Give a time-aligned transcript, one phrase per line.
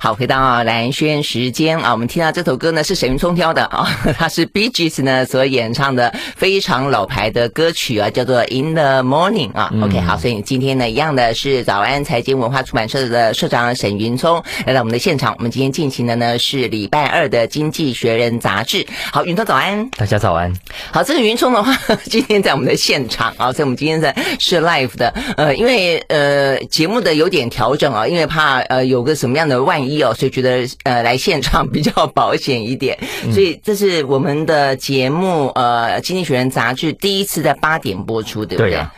[0.00, 3.84] 好，回到蓝轩时间啊，我们听到这首歌呢是沈云聪挑的 啊，
[4.16, 9.70] 他是 Bee Gees 呢所演唱的非常老牌的歌曲啊，叫做 In the Morning 啊。
[9.72, 15.34] 嗯、OK，好，所以今天呢一样的是早安财经文化出版社的社长沈云聪来到我们的现场。
[15.36, 18.86] 我们今天进行的呢是礼拜二的《经济学人》杂志。
[19.12, 20.52] 好，云聪早安，大家早安。
[20.92, 21.76] 好，这个云聪的话，
[22.06, 29.87] 今天在我们的现场啊，所以我们今天在是 live 的，呃，因为呃节目的有点调整啊，因为怕呃有个什么样的万一。
[29.88, 32.98] 一哦，所以觉得呃来现场比较保险一点，
[33.32, 38.70] 所以这是我们的节目呃《经济学人》杂志第一次在八点播出，对不对？
[38.70, 38.92] 对、啊，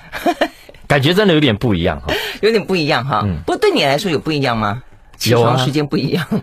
[0.87, 3.23] 感觉真的有点不一样哈， 有点不一样哈。
[3.25, 4.83] 嗯，不过对你来说有不一样吗？
[5.21, 6.41] 起床时间不一样，啊、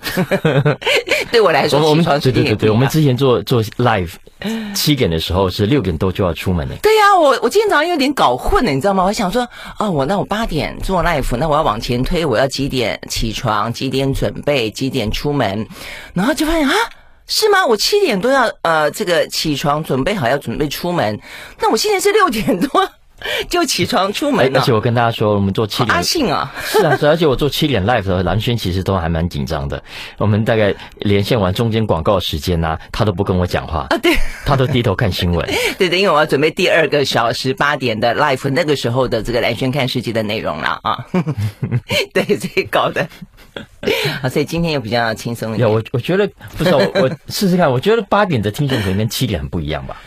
[1.32, 2.68] 对我来说起床时间也不一样。
[2.68, 4.12] 对对对，我们之前做做 live
[4.76, 6.76] 七点的时候是六点多就要出门的。
[6.76, 9.04] 对呀、啊，我我今天早上有点搞混了，你知道吗？
[9.04, 9.46] 我想说，
[9.80, 15.68] 哦，我那我八点做 live，那我要往前推，我要几点起床，几点准备，几点出门，
[16.14, 16.74] 然后就发现啊，
[17.26, 17.66] 是吗？
[17.66, 21.20] 我七点多要呃这个起床准备好要准备出门，
[21.60, 22.88] 那我现在是六点多。
[23.50, 29.82] 就起床出门，而且我跟大家说，我们做七点阿信啊， 是啊，是，而且我做七点 live 的时候，兰萱其实都还蛮紧张的。
[30.18, 34.14] 我们大概连线完中间广告时间呐，他都不跟我讲话啊，对，
[34.46, 35.48] 他都低头看新闻。
[35.78, 41.04] 对的，因为我要准备第二个小时八点的 live，那个时候的这个蓝轩看世界的内容了啊。
[42.14, 43.08] 对，所以搞的，
[44.22, 45.70] 好，所以今天又比较轻松一点。
[45.70, 49.98] 我我觉得不是，我我试试看，我觉得八点的听众可能跟七点很不一样吧。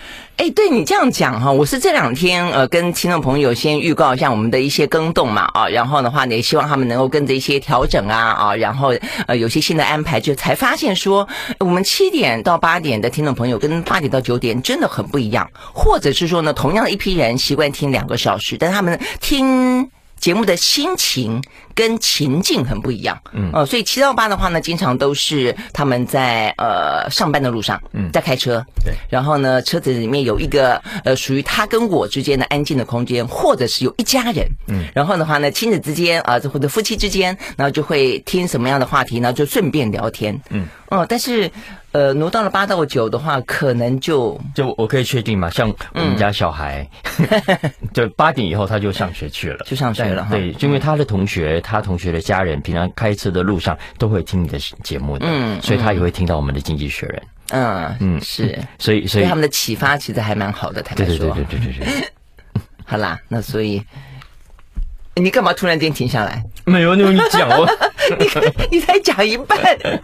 [0.41, 8.95] 哎，对你这样讲哈，我是这两天呃跟听众朋友先预告一下我们的一些更动嘛啊，然后的话呢，也希望他们能够跟着一些调整啊啊，然后
[9.27, 21.43] 呃有些新的安排，就才发现说我们七点到八点的听众朋友跟八点到九点真的很不一样，或者是说呢，同样的一批人习惯听两个小时，但他们听节目的心情。
[21.75, 39.33] 跟情境很不一样，嗯，呃，所以七到八的话呢，经常都是他们在呃上班的路上，嗯，在开车，对，然后呢，车子里面有一个呃属于他跟我之间的安静的空间，或者是有一家人，嗯，然后的话呢，亲子之间啊，或者夫妻之间，然后就会听什么样的话题呢？
[39.33, 41.51] 就顺便聊天，嗯，哦，但是
[41.93, 51.60] 呃，挪到了八到九的话，可能就就我可以确定嘛，像我们家小孩，嗯、 就八点以后他就上学去了，就上学了，对，就因为他的同学。
[51.61, 62.09] 他同学的家人平常开车的路上都会听你的节目的，嗯，所以他也会听到我们的经济学人，嗯嗯，是，所以所以他们的启发其实还蛮好的，他们说，对对对对对对，
[62.85, 63.83] 好啦，那所以。
[65.17, 66.43] 你干嘛突然间停下来？
[66.65, 67.69] 没有，你讲我，
[68.19, 68.27] 你
[68.71, 69.59] 你才讲一半。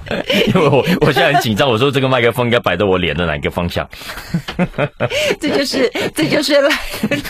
[0.49, 3.89] 因为我我现在很紧张，我说这个麦克风应该摆到我脸的哪个方向？
[5.41, 6.71] 这就是这就是赖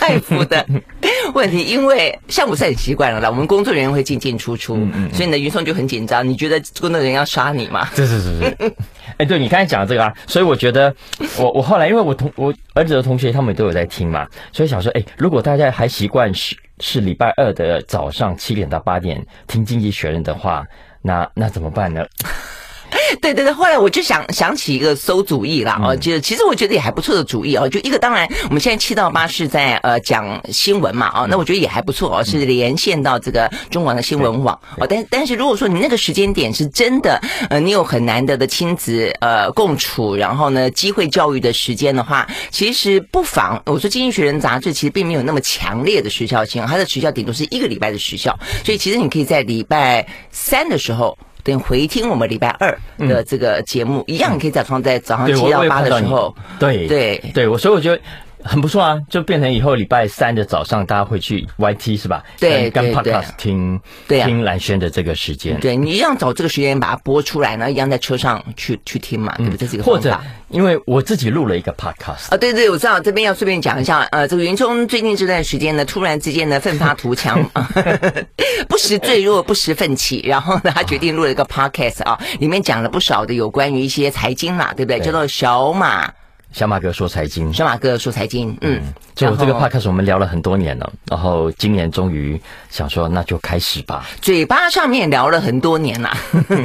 [0.01, 0.65] 赖福的
[1.33, 6.27] 问题，因为像我是很习惯了啦，我们工作人员会进进出出，嗯嗯，所以你的，云松就很紧张。
[6.27, 7.89] 你觉得工作人员要杀你吗？
[7.95, 8.73] 是是是是。
[9.17, 10.93] 哎，对你刚才讲的这个啊，所以我觉得
[11.37, 16.55] 我我后来因为我同我儿子的同学他们都有在听嘛，所以想说，哎，如果大家还习惯是。
[16.79, 20.63] 是礼拜二的早上七点到八点听经济学人的话，
[21.01, 22.05] 那那怎么办呢？
[23.21, 27.67] 对对对，后来我就想想起一个馊主意啦，哦，就其实我觉得也还不错的主意哦。
[27.67, 34.87] 就一个，当然我们现在七到八是在呃讲新闻嘛，哦，那我觉得也还不错哦，是连线到这个中广的新闻网哦。
[34.87, 37.19] 但但是如果说你那个时间点是真的，
[37.49, 51.17] 呃，你有很难得的亲子呃共处，然后呢机会教育的时间的话，其实不妨我说《经济学人》杂志其实并没有那么强烈的时效性，它的时效顶多是一个礼拜的时效，所以其实你可以在礼拜三的时候。
[51.47, 56.87] 等回听我们礼拜二的这个节目，嗯、一样可以早上在早上七到八的时候，对。
[56.87, 58.01] 对对，我所以我觉得。
[58.47, 62.23] 很不错啊，就变成以后礼拜三的早上，大家会去 YT 是吧？
[62.39, 65.59] 对，跟 Podcast 听对听蓝轩的这个时间。
[65.59, 69.57] 对，你一样找这个时间把它播出来然后，一样在车上去去听嘛，对不对？
[69.57, 69.99] 这是一个方法。
[69.99, 70.19] 或者，
[70.49, 77.43] 因为我自己录了一个 Podcast 啊，对对，我知道这边要顺便讲一下，呃，这个云聪最近这段时间呢，突然之间呢，奋发图强，
[78.69, 84.99] 不时坠落，不时奋起，然后呢，他决定录了一个 Podcast 啊，里面讲了不少的有关于一些财经啦，对不对？
[84.99, 86.11] 叫做小马。
[86.57, 88.81] 小马哥说财经，小马哥说财经，嗯，
[89.13, 94.07] 就这个 podcast 我们聊了很多年了，然后今年终于想说那就开始吧。
[94.21, 96.09] 嘴巴上面聊了很多年了，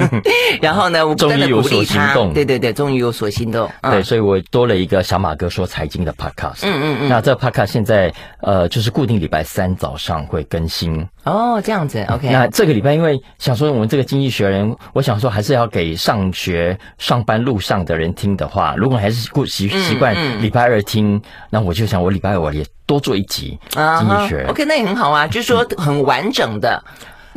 [0.63, 3.71] 然后呢，我终于有所行动，对对对，终于有所行动。
[3.83, 6.61] 对，所以我多了一个小马哥说财经的 podcast。
[6.63, 7.09] 嗯嗯嗯。
[7.11, 8.11] 那这个 podcast 现在
[8.41, 11.07] 呃就是固定礼拜三早上会更新。
[11.25, 12.31] 哦，这样子，OK。
[12.31, 19.71] 那这个礼拜因为想说我们这个经济学人，我想说还是要给上学上班路上的人听的话，如果还是顾习。
[19.83, 21.21] 习惯礼拜二听，
[21.51, 24.47] 那我就想我礼拜二我也多做一集经济学。
[24.49, 26.83] OK，那也很好啊，就是说很完整的。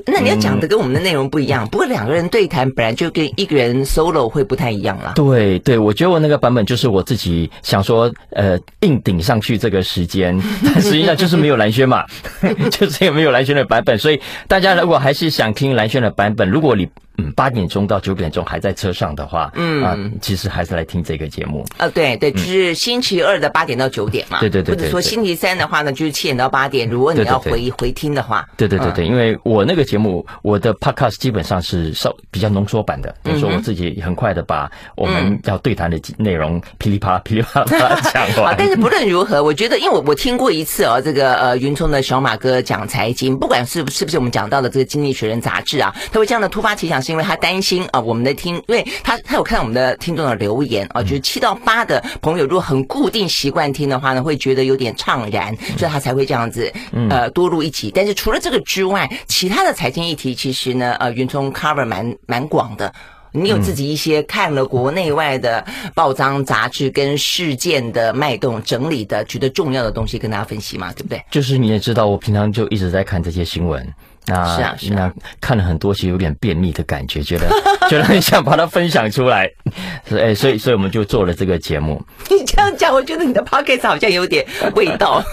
[0.05, 1.65] 那你要讲的跟我们的内容不一样。
[1.69, 5.13] 不过两个人对谈本来就跟一个人 solo 会不太一样啦。
[5.15, 12.03] 对对，我觉得我那个版本就是我自己想说，呃，硬顶上去这个时间， 但实际上就是没有蓝轩嘛，
[12.69, 13.97] 就是也没有蓝轩的版本。
[13.97, 14.19] 所以
[14.49, 16.85] 大家如果还是想听蓝轩的版本，如果你。
[17.17, 21.65] 嗯，八点钟到九点钟还在车上的话，嗯啊，其实还是来听这个节目。
[21.77, 24.39] 呃，对对，就是星期二的八点到九点嘛。
[24.39, 26.89] 对对对，或者说星期三的话呢，就是七点到八点。
[26.89, 38.55] 如果你要回回听的话，对对对对，因为我那个节目，我的 podcast 基本上是稍比较浓缩版的，比如说我自己很快的把我们要对谈的内容噼里啪啦噼里啪啦讲完。
[38.59, 47.85] 但是不论如何，我觉得，因为我我听过一次哦，这个呃云聪的小马哥讲财经，不管是是不是我们讲到的这个《经济学人》杂志啊，他会这样的突发奇想，是因为他担心。
[47.91, 56.71] 啊，我们的听，因为他他有看到我们的听众的留言啊，就是七到八的朋友，如果很固定习惯听的话呢，会觉得有点怅然，所以他才会这样子
[57.09, 57.91] 呃多录一集。
[57.93, 62.91] 但是除了这个之外，其他的财经议题其实呢，呃，云聪 cover 蛮蛮广的。
[63.37, 71.21] 你有自己一些看了国内外的报章杂志跟事件的脉动整理的觉得重要的东西跟大家分析嘛，对不对？
[71.29, 73.85] 就是你也知道，我平常就一直在看这些新闻。
[74.27, 77.47] 那是啊，是啊，那看了很多，其实有点便秘的感觉，觉得
[77.89, 79.49] 觉得很想把它分享出来，
[80.07, 82.03] 所以哎，所以所以我们就做了这个节目。
[82.29, 84.45] 你这样讲，我觉得你的 p o c k e t 好像有点
[84.75, 85.23] 味道，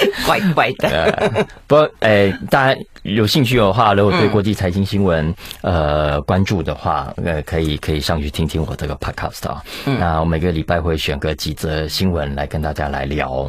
[0.26, 0.88] 怪怪的。
[1.18, 9.62] 呃、不过，哎，大家有兴趣的话，如果对国际财经新闻呃关注的话，呃，可以可以上去听听我这个 podcast 啊。
[9.86, 13.48] 嗯、那我每个礼拜会选个几则新闻来跟大家来聊。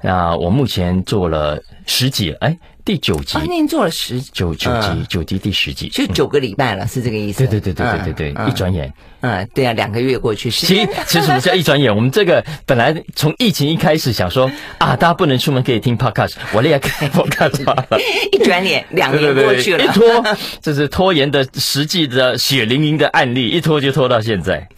[0.00, 3.38] 那我目前做了十几，哎，第九集。
[3.38, 7.38] 今天做了十九九集，九集第十集，就九个礼拜了，是这个意思？
[7.38, 11.94] 对对对对对对对，一转眼，嗯，对啊，两个月过去，其实其实什么叫一转眼？
[11.94, 17.86] 我们这个本来从疫情一开始想说啊，大家不能出门可以听 podcast，我也开 podcast 了，
[18.32, 20.24] 一转眼两年过去了，一拖
[20.60, 24.68] 这是拖延的实际的血淋淋的案例，一拖就拖到现在。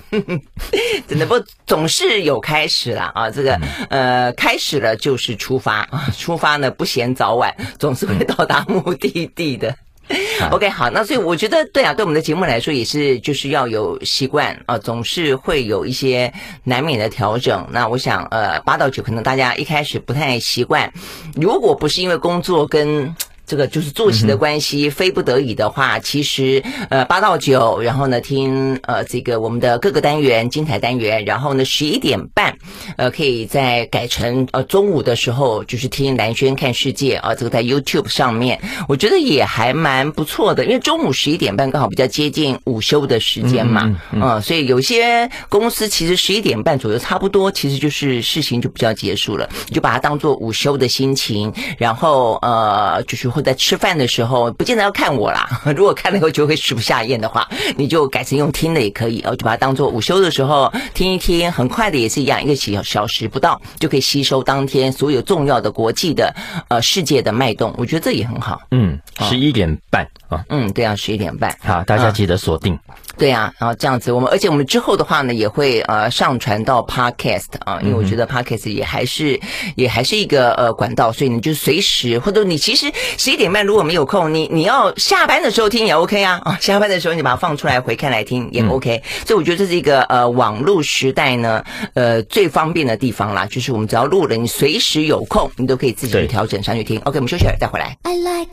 [1.06, 1.34] 真的不
[1.66, 3.30] 总是有开始了啊！
[3.30, 3.60] 这个
[3.90, 9.72] 呃，开始了就是出发啊，出发呢不嫌早晚，总是会到达目的地的。
[10.50, 16.32] OK，好，那所以我觉得对啊，对我们的节目来说也是就是要有习惯啊，总是会有一些
[16.64, 17.66] 难免的调整。
[17.70, 20.92] 那我想呃，八到九可能大家一开始不太习惯，
[21.34, 23.14] 如果不是因为工作跟。
[23.50, 32.56] 这个就是作息的关系，嗯、非不得已的话，其实呃八到九，然后呢听呃这个我们的各个单元精彩单元，然后呢十一点半，
[32.96, 38.56] 呃可以再改成呃中午的时候就是听蓝轩看世界啊，这个在 YouTube 上面，
[38.86, 53.39] 我觉得也还蛮不错的，因为中午十一点半刚好比较接近午休的时间嘛，嗯，嗯，嗯，嗯，所以有些公司其实十一点半左右差不多，其实就是事情就比较结束了，你就把它当做午休的心情，然后呃就是会。
[53.40, 55.48] 在吃饭的时候，不见得要看我啦。
[55.76, 66.34] 如果看了以后就会食不下咽的话，你就改成用听的也可以哦，就把它当做午休的时候听一听，很快的也是一样，一个小小时不到就可以吸收当天所有重要的国际的
[66.68, 67.74] 呃世界的脉动。
[67.78, 68.60] 我觉得这也很好。
[68.70, 70.44] 嗯，十一点半啊。
[70.48, 71.54] 嗯，对啊，十一点半。
[71.60, 72.74] 好，大家记得锁定。
[72.74, 79.38] 嗯对啊，然后这样子，我们而且我们之后的话呢，也会呃上传到 Podcast 啊，因为我觉得 Podcast 也还是
[79.74, 96.98] 也还是一个呃管道，所以你就随时或者你其实十一点半如果没有空，你你要下班的时候听也 OK 啊啊， 下班的时候你把它放出来回看来听也 OK，嗯，所以我觉得这是一个呃网络时代呢呃最方便的地方啦，就是我们只要录了，你随时有空，你都可以自己去调整上去听。
[97.00, 97.94] OK，我们休息了再回来。
[98.04, 98.48] I like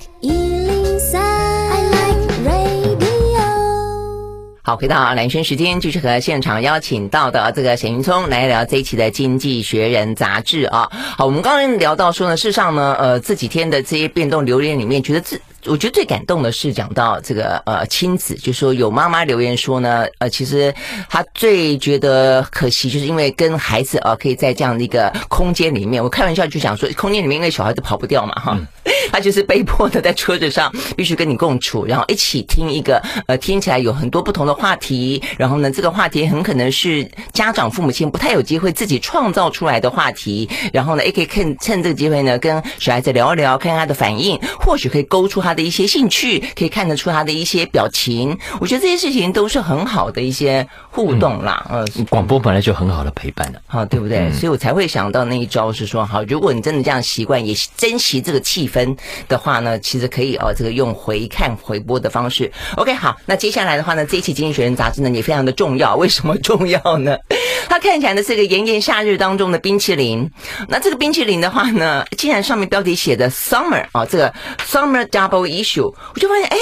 [4.68, 10.90] 好，回到蓝轩时间，继续和现场邀请到的这个沈云聪来聊这一期的《经济学人》杂志啊。
[10.92, 20.74] 好，我们刚刚聊到说呢，事实上呢，呃，这几天的这些变动流言里面，觉得自我觉得最感动的是讲到这个呃亲子，就是说有妈妈留言说呢，呃，其实
[21.10, 28.54] 她最觉得可惜，就是因为跟孩子啊、呃，可以在这样的一个空间里面，我开玩笑就想说，空间里面因为小孩子跑不掉嘛，哈。
[28.58, 28.68] 嗯
[29.10, 48.38] 他就是被迫的在车子上必须跟你共处，然后一起听一个呃听起来有很多不同的话题，然后呢这个话题很可能是家长父母亲不太有机会自己创造出来的话题，然后呢也可以趁趁这个机会呢跟小孩子聊一聊，看看他的反应，或许可以勾出他的一些兴趣，可以看得出他的一些表情。
[48.60, 51.66] 我觉得这些事情都是很好的一些互动啦。
[51.72, 54.20] 嗯，呃、广播本来就很好的陪伴了，好对不对？
[54.20, 58.98] 嗯、所以我才会想到那一招是说，好，如果你真的这样习惯，也珍惜这个气氛。
[59.30, 62.52] 的话呢，其实可以哦，这个用回看回播的方式。
[62.76, 65.96] OK，好，那接下来的话呢，这一期《经济学人》杂志呢也非常的重要。
[65.96, 67.16] 为什么重要呢？
[67.70, 70.30] 它看起来呢是一个炎炎夏日当中的冰淇淋。
[70.68, 74.34] 那这个冰淇淋的话呢，竟然上面标题写的 Summer 啊，这个
[74.66, 76.58] Summer Double Issue，我就发现哎。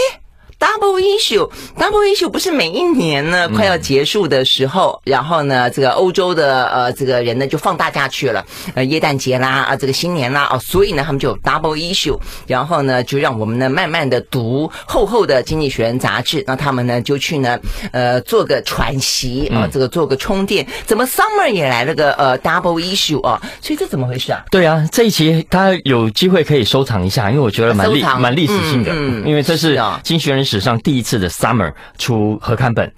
[0.58, 8.44] Double issue，double issue 不是每一年呢快要结束的时候，嗯、然后呢，这个欧洲的呃这个人呢就放大假去了，
[8.74, 17.60] 呃耶诞节啦啊这个新年啦哦，所以呢他们就有 double issue，然后呢就让我们呢慢慢的读厚厚的《经济学人》杂志，那他们呢就去呢
[17.92, 23.42] 呃做个喘息啊，这个做个充电，怎么 summer 也来了个呃 double issue 啊？
[23.62, 24.44] 所以这怎么回事啊？
[24.50, 32.90] 对啊，这一期大家有机会可以收藏一下，因为我觉得蛮历蛮历史性的，嗯嗯、因为这是《经济学人》史上第一次的 Summer 出合刊本。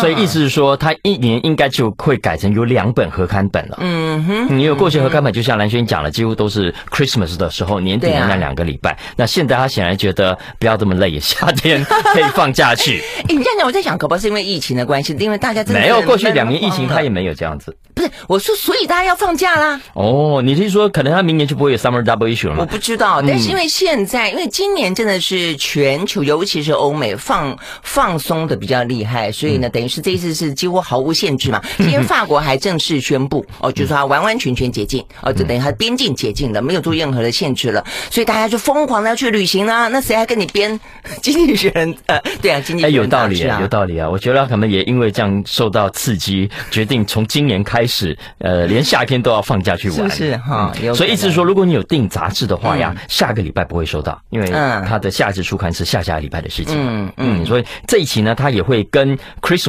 [0.00, 3.78] 所以意思是说，他一年应该就会改成有两本合刊本了。
[3.80, 8.98] 嗯哼，你有过去合刊本，就像蓝轩讲了，几乎都是 Christmas 的时候，年底的那两个礼拜。
[9.16, 13.02] 那现在他显然觉得不要这么累，夏天可以放假去。
[13.24, 17.74] 哎，你这样讲，我在想，可不是因为疫情的关系，因为大家真的没有过去两年疫情，他也没有这样子。
[17.94, 19.80] 不是，我说，所以大家要放假啦。
[19.94, 22.60] 哦，你是说可能他明年就不会有 Summer Double Issue 了吗？
[22.60, 30.48] 我不知道，但是因为现在，因为今年真的是全球，尤其是欧美放放松的比较厉害，所以呢，等于是这一次是。
[30.58, 31.62] 几乎毫无限制嘛。
[31.76, 39.86] 今天法国还正式宣布哦，就是说它完完全全解禁哦，就等于它边境解禁了，没有做任何的限制了，所以大家就疯狂的要去旅行啊。
[39.86, 40.78] 那谁还跟你编
[41.22, 41.94] 经济学人？
[42.06, 44.08] 呃，对啊，经济学人、啊、有道理啊，有道理啊。
[44.08, 50.10] 我觉得可能也因为这样受到刺激，决定从今年开始，呃， 连夏天都要放假去玩。
[50.10, 56.74] 是哈，所以意思是说，如果你有订杂志的话呀，下个礼拜不会收到，因为它的夏日出刊是下下礼拜的事情。
[56.76, 59.16] 嗯嗯，所以这一期呢，它也会跟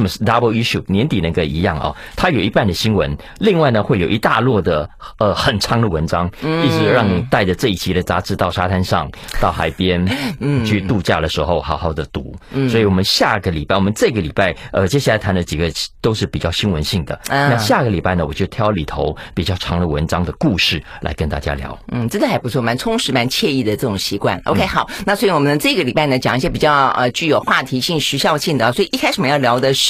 [0.00, 0.82] Christmas Double Issue。
[0.86, 4.88] 年底那个一样哦，它有一半的新闻，另外呢会有一大摞的
[5.18, 10.04] 呃很长的文章，一直让你带着这一期的杂志到沙滩上、到海边，
[10.40, 12.34] 嗯，去度假的时候好好的读。
[12.52, 17.18] 嗯，所以我们下个礼拜，我们这个礼拜呃接下来谈的几个都是比较新闻性的。
[17.28, 21.78] 那下个礼拜呢，我就挑里头比较长的文章的故事来跟大家聊。
[21.92, 24.40] 嗯，真的还不错，蛮充实、蛮惬意的这种习惯。
[24.44, 28.72] OK，好，那所以我们这个礼拜呢讲一些比较呃具有话题性、时效性的。
[28.72, 29.89] 所以一开始我们要聊的是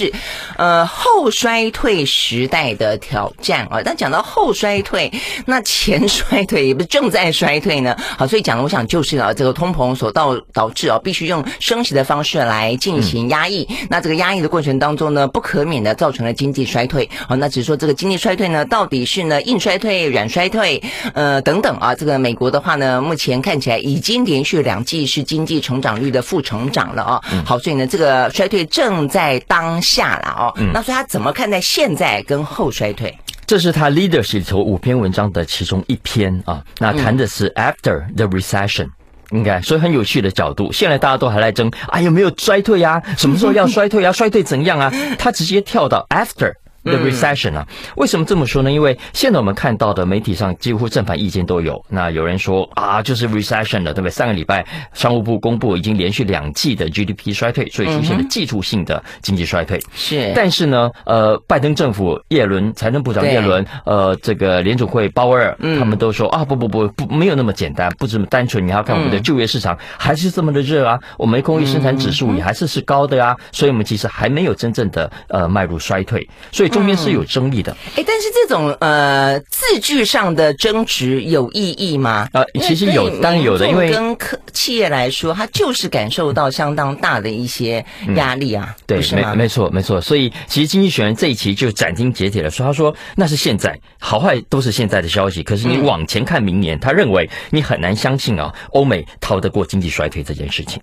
[0.56, 0.86] 呃。
[0.86, 3.80] 后衰退时代的挑战啊！
[3.84, 5.10] 但讲到后衰退，
[5.46, 7.96] 那前衰退也不是正在衰退呢？
[8.18, 13.66] 好，所以讲的我想就是啊，这个通膨所导导致啊，必须用升息的方式来进行压抑。
[13.70, 17.08] 嗯、那这个压抑的过程当中呢，不可免的造成了经济衰退。
[17.28, 20.82] 好，那只是说这个经济衰退呢，到底是呢硬衰退、软衰退，
[21.14, 21.94] 呃等等啊。
[21.94, 27.20] 这个美国的话呢，目前看起来已经连续两季是经济成长率的负成长了啊。
[27.44, 30.52] 好，所以呢，这个衰退正在当下了哦。
[30.56, 33.16] 嗯，那所以他怎么看待现在跟后衰退？
[33.46, 36.62] 这是他 Leadership 里头五篇文章的其中一篇啊。
[36.78, 38.88] 那谈的是 After the Recession，
[39.30, 40.70] 应该所以很有趣的角度。
[40.72, 43.02] 现在大家都还在争啊，有没有衰退呀？
[43.18, 44.12] 什么时候要衰退啊？
[44.12, 44.92] 衰退怎样啊？
[45.18, 46.52] 他直接跳到 After。
[46.82, 48.72] The recession 啊，为什么这么说呢？
[48.72, 51.84] 因为现在我们看到的媒体上几乎正反意见都有。
[51.90, 54.10] 那有人说啊，就是 recession 了，对不对？
[54.10, 59.78] 上个礼拜商务部公布已经连续两季的 GDP 衰退，所以出现了技术性的经济衰退。
[59.94, 68.66] 是，但是呢，呃，拜登政府耶伦财政部长耶伦，呃，这个联储会鲍威尔，他们都说啊，不不不不，没有那么简单，不这么单纯。
[68.66, 76.69] 你要看我们的就业市场还是这么的热啊，我们工业生产指数也还是是高的啊，所以我们其实还没有真正的呃迈入衰退，所以。
[76.70, 82.28] 中间是有争议的，哎、嗯，但是这种呃字句上的争执有意义吗？
[82.32, 87.84] 呃，其实有，当然有的，因为跟客企业来说，它就是感受到相当大的一些
[88.16, 88.74] 压力啊。
[88.78, 100.80] 嗯、对，没没错没错，所以其实《经济学人》这一期就斩钉截铁的说，他说那是现在，好坏都是现在的消息，可是你往前看明年，嗯、他认为你很难相信啊，欧美逃得过经济衰退这件事情。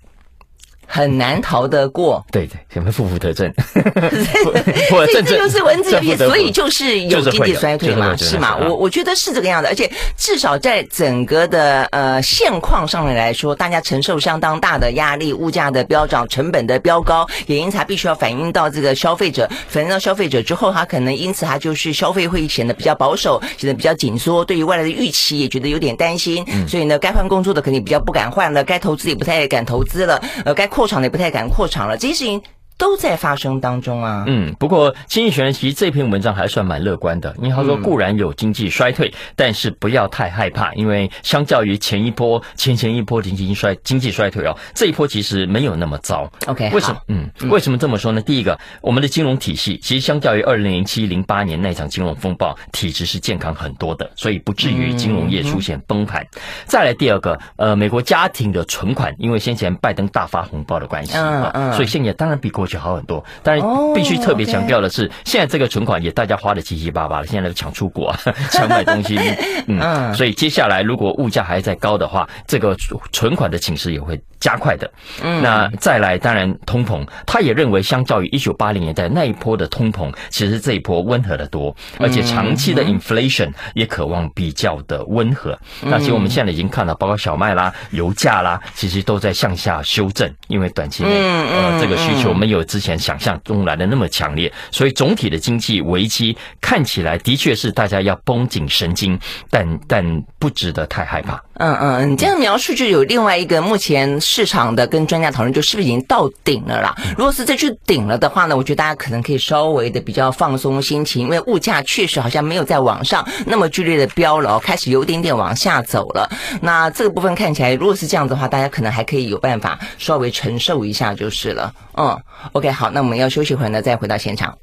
[0.90, 3.52] 很难逃得过，对对，什么负负得正，
[4.88, 8.56] 所以这就是文字游戏，所以就是有经济衰退嘛，是嘛？
[8.56, 30.66] 我我觉得是这个样子，而且至少在整个的呃现况上面来说，大家承受相当大的压力，物价的飙涨，成本的飙高，也因此它必须要反映到这个消费者，反映到消费者之后，他可能因此他就是消费会显得比较保守，显得比较紧缩，对于未来的预期也觉得有点担心，所以呢，该换工作的肯定比较不敢换了，该投资也不太敢投资了，呃，该。
[30.78, 32.40] 扩厂的也不太敢扩厂了，这些事情。
[32.78, 34.24] 都在发生当中啊。
[34.26, 46.30] 嗯，不过经济学人其实这篇文章还算蛮乐观的，因为他说固然有经济衰退，嗯、但是不要太害怕，因为相较于前一波、前前一波经济衰经济衰退哦，这一波其实没有那么糟。
[46.46, 47.00] OK，为什么？
[47.08, 48.22] 嗯，为什么这么说呢？
[48.22, 56.22] 第一个，我们的金融体系其实相较于二零零七零八年那场金融风暴，体质是健康很多的，所以不至于金融业出现崩盘。
[56.22, 63.24] 嗯、再来第二个，呃，美国家庭的存款，因为先前拜登大发红包的关系啊，嗯嗯、所以现在当然比国去好很多。
[63.42, 68.20] 但是必须特别强调的是，现在这个存款也大家花的七七八八了，现在都抢出国啊，
[68.52, 69.18] 抢买东西，
[69.66, 72.76] 嗯，所以接下来如果物价还在高的话，这个
[73.12, 74.88] 存款的侵蚀也会加快的。
[75.22, 85.58] 嗯，那再来，当然通膨，他也认为相较于一九八零年代那一波的通膨，其实这一波温和的多，而且长期的 inflation 也渴望比较的温和。
[85.82, 99.18] 那其实我们现在已经看到，包括小麦啦、油价啦，其实都在向下修正，因为短期内呃这个需求没有之前想象中来的那么强烈，所以总体的经济危机看起来的确是大家要绷紧神经，
[99.50, 101.42] 但但不值得太害怕。
[101.60, 106.94] 嗯嗯，你这样描述就有另外一个目前市场的跟专家讨论，就是不是已经到顶了啦？
[107.16, 116.30] 如果是这句顶了的话呢，我觉得大家可能可以稍微的比较放松心情，因为物价确实好像没有在往上那么剧烈的飙了，开始有点点往下走了。
[116.62, 121.72] 那这个部分看起来，如果是这样子的话，大家可能还可以有办法稍微承受一下就是了。
[121.96, 122.16] 嗯
[122.52, 124.56] ，OK，好，那我们要休息一会儿呢，再回到现场。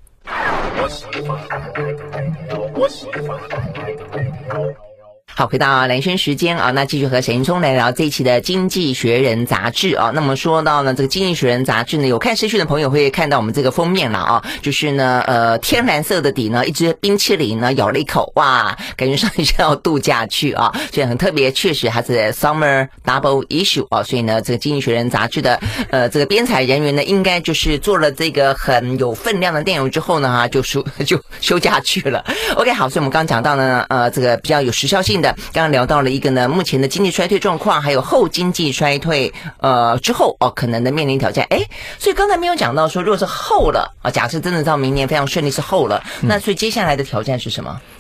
[5.37, 10.09] 好，回到兰萱时间啊，那继续和沈云聪来聊这一期的《经济学人》杂志啊。
[10.15, 32.23] 那么说到呢，这个《经济学人》杂志呢，有看视讯的朋友会看到我们这个封面了啊，就是呢，呃，天蓝色的底呢，一只冰淇淋呢，咬了一口，哇，感觉上去就要度假去啊，所以很特别，确实还是 Summer Double Issue 啊，所以呢，这个《经济学人》杂志的呃这个编采人员呢，应该就是做了这个很有分量的内容之后呢，哈，就休 就休假去了。
[32.55, 35.24] OK，好，所以我们刚讲到呢，呃，这个比较有时效性的。
[35.53, 41.45] 刚刚聊到了一个呢，目前的经济衰退状况，还有后经济衰退，呃之后哦可能的面临挑战。
[41.49, 41.65] 哎，
[41.97, 47.79] 所以刚才没有讲到说，如果是后了啊，假设真的到明年非常顺利是后了，那所以接下来的挑战是什么？
[47.81, 47.94] 嗯，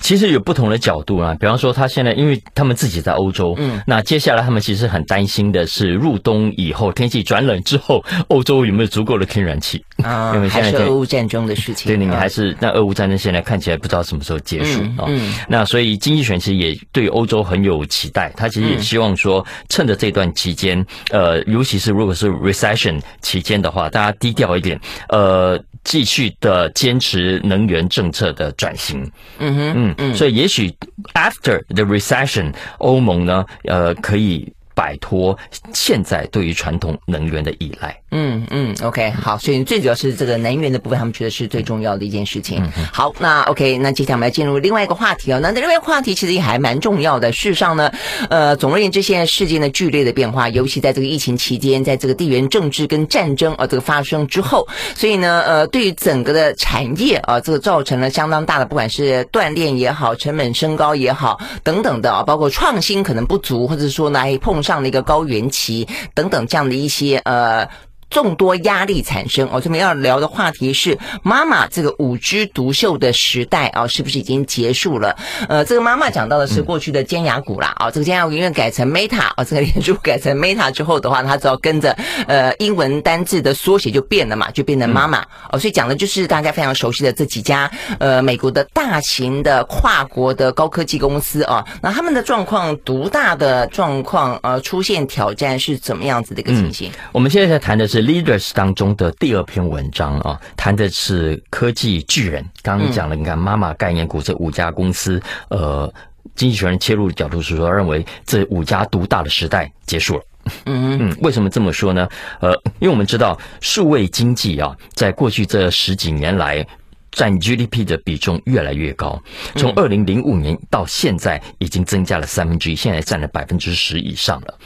[0.00, 1.34] 其实有不同的角度啊。
[1.38, 10.32] 比方说，他现在因为他们自己在欧洲，嗯，那接下来他们其实很担心的是入冬以后天气转冷之后，欧洲有没有足够的天然气啊？
[10.36, 11.86] 因为现在还是俄乌战争的事情。
[11.86, 15.04] 对，你还是那俄乌战争现在看起来不知道什么时候结束啊。
[15.08, 29.10] 嗯，那所以经济学其实也对欧洲很有期待，他其实也希望说，趁着这段期间，呃，尤其是如果是 recession 期间的话，大家低调一点，呃，继续的坚持能源政策的转型。
[29.38, 30.74] 嗯哼，嗯嗯，所以也许
[31.14, 35.36] after the recession，欧盟呢，呃，可以摆脱
[35.74, 37.94] 现在对于传统能源的依赖。
[38.12, 42.62] 嗯嗯，OK，好，所以最主要是这个能源的部分，他们觉得是最重要的一件事情。
[42.64, 45.38] 嗯、好，那 OK，那接下来我们要进入另外一个话题哦。
[45.42, 47.30] 那另外一个话题其实也还蛮重要的。
[47.30, 47.92] 事实上呢，
[48.30, 54.66] 呃，总而言之，现在世界的剧烈的变化，尤其在这个疫情期间，在这个地缘政治跟战争啊、呃、这个发生之后，
[54.96, 67.68] 所以呢，呃，对于整个的产业啊、呃，这个造成了相当大的，不管是锻炼也好，成本升高也好，等等的啊，包括创新可能不足，或者说呢，还碰上这样的一个高原期等等这样的一些呃。
[68.10, 75.16] 众多压力产生哦，这边要聊的话题是妈妈这个五枝独秀的时代啊，是不是已经结束了？
[75.48, 81.96] 呃，这个妈妈讲到的是过去的尖牙股啦啊，这个尖牙股因为改成 Meta 啊，这个脸书改成 Meta 之后的话，它只要跟着
[82.26, 87.70] 呃英文单字的缩写就变了嘛，就变成妈妈哦，所以讲的就是大家非常熟悉的这几家
[88.00, 96.90] 呃美国的大型的跨国的高科技公司啊，那他们的状况独大的状况呃出现挑战是怎么样子的一个情形？
[96.90, 97.99] 嗯，我们现在在谈的是。
[98.02, 102.44] Leaders 当中的第二篇文章啊，谈的是科技巨人。
[102.62, 105.92] 刚刚讲了，你看妈妈概念股这五家公司，呃，
[106.34, 110.22] 经济学人切入的角度是说，认为这五家独大的时代结束了。
[110.66, 112.08] 嗯 嗯，为什么这么说呢？
[112.40, 116.66] 呃，因为我们知道数位经济啊，在过去这十几年来。
[117.12, 119.20] 占 GDP 的比重越来越高，
[119.56, 124.58] 从二零零五年到现在已经增加了三分之一，现在占了百分之十以上了。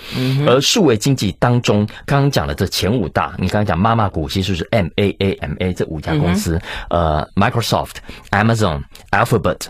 [0.46, 7.94] 而数位经济当中，刚刚讲的这前五大，你刚刚讲妈妈股，其实是 M A A M A 这五家公司，呃，Microsoft、
[8.30, 9.60] Amazon、Alphabet、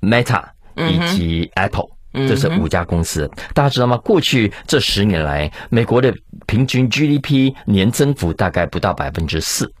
[0.00, 0.44] Meta
[0.76, 3.30] 以及 Apple，这是五家公司。
[3.54, 3.96] 大家知道吗？
[3.98, 6.14] 过去这十年来，美国的
[6.46, 9.72] 平均 GDP 年增幅大概不到百分之四。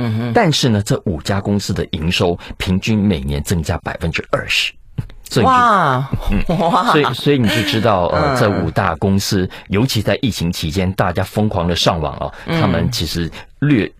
[0.00, 4.72] 嗯哼，但是呢，这五家公司的营收平均每年增加百分之二十，
[5.28, 13.90] 所以哇，嗯，哇，所以所以你就知道，呃，这五大公司，尤其在疫情期间，大家疯狂的上网哦，他们其实略。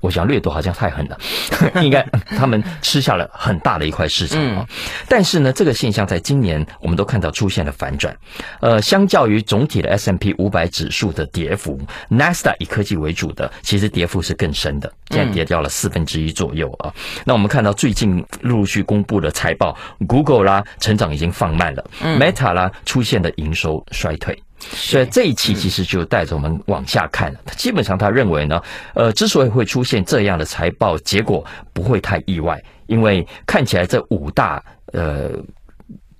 [0.00, 1.18] 我想掠夺好像太狠了，
[1.82, 2.04] 应该
[2.36, 4.66] 他们吃下了很大的一块市场啊。
[5.08, 8.16] 但是呢，这个现象在今年我们都看到出现了反转。
[8.60, 11.80] 呃，相较于总体的 S M P 五百指数的跌幅
[12.10, 16.92] ，NASDAQ 以科技为主的，其实跌幅是更深的，现在跌掉了四分之一左右啊。
[17.24, 24.40] 那我们看到最近陆续公布的财报，Google 啦，成长已经放慢了，Meta 啦，出现了营收衰退。
[24.60, 27.34] 所以这一期其实就带着我们往下看。
[27.56, 28.62] 基本上他认为呢，
[28.94, 35.30] 呃，之所以会出现这样的财报结果，不会太意外，因为看起来这五大呃。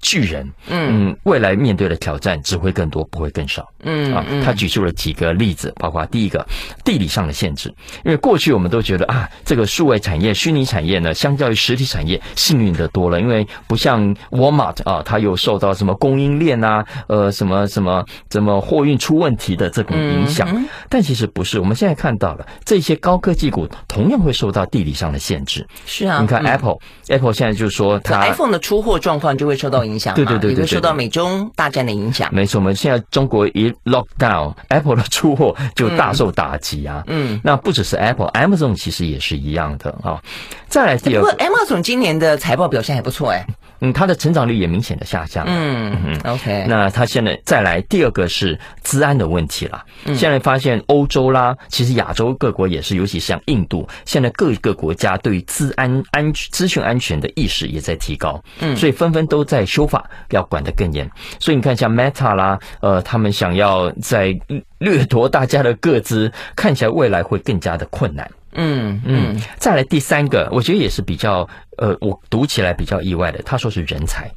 [0.01, 3.69] 巨人，嗯，未来面对的挑战只会更多，不会更少。
[3.83, 6.47] 嗯啊，他举出了几个例子，包括第一个
[6.85, 7.69] 地理上的限制，
[8.05, 20.49] 因为过去我们都觉得啊，这个数位产业、虚拟产业呢，相较于实体产业幸运的多了，因为不像 Walmart 啊，它有受到什么供应链啊，呃，什么什么怎么货运出问题的这种影响。
[20.89, 25.67] 但其实不是，我们现在看到了这些高科技股同样会受到地理上的限制。
[25.87, 32.29] 是啊，你看 Apple，Apple 现在就是说它 iPhone 的出货状况就会受到影响，对对对，也会受到美中大战的影响。
[32.33, 37.03] 没错，我们现在中国一 lockdown，Apple 的出货就大受打击啊。
[37.07, 40.23] 嗯，那不只是 Apple，Amazon 其实也是一样的啊。
[40.69, 43.47] 再来第二个，Amazon 今年的财报表现还不错哎。
[43.81, 45.45] 嗯，它的成长率也明显的下降。
[45.49, 46.67] 嗯嗯，OK。
[46.69, 49.85] 那它现在再来第二个是资安的问题了。
[50.05, 58.43] 嗯，现在发现欧洲啦，其实亚洲各国也是，尤其像印度，现在各个国家对于资安安全、资讯安全的意识也在提高。
[58.61, 61.09] 嗯，所以纷纷都在修法，要管得更严。
[61.39, 64.37] 所以你看，像 Meta 啦，呃，他们想要在
[64.79, 68.29] 掠夺大家的个资，看起来未来会更加的困难。
[68.53, 73.41] 嗯嗯，再来第三个，我觉得也是比较呃，我读起来比较意外的。
[73.43, 74.31] 他说是人才。